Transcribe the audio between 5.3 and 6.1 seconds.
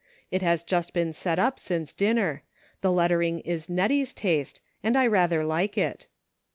like it."